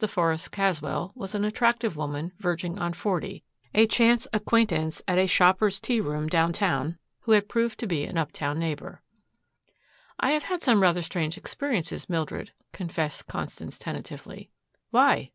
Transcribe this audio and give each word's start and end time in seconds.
deForest 0.00 0.50
Caswell 0.50 1.12
was 1.14 1.36
an 1.36 1.44
attractive 1.44 1.96
woman 1.96 2.32
verging 2.40 2.80
on 2.80 2.92
forty, 2.92 3.44
a 3.72 3.86
chance 3.86 4.26
acquaintance 4.32 5.00
at 5.06 5.18
a 5.18 5.28
shoppers' 5.28 5.78
tea 5.78 6.00
room 6.00 6.26
downtown 6.26 6.98
who 7.20 7.30
had 7.30 7.48
proved 7.48 7.78
to 7.78 7.86
be 7.86 8.02
an 8.02 8.18
uptown 8.18 8.58
neighbor. 8.58 9.02
"I 10.18 10.32
have 10.32 10.42
had 10.42 10.62
some 10.64 10.82
rather 10.82 11.00
strange 11.00 11.38
experiences, 11.38 12.08
Mildred," 12.08 12.50
confessed 12.72 13.28
Constance 13.28 13.78
tentatively. 13.78 14.50
"Why!" 14.90 15.30